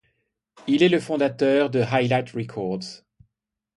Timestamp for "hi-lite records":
1.83-3.03